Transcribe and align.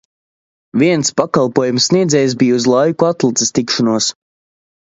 Viens 0.83 1.11
pakalpojuma 1.19 1.83
sniedzējs 1.87 2.35
bija 2.39 2.57
uz 2.57 2.65
laiku 2.75 3.09
atlicis 3.11 3.55
tikšanos. 3.59 4.13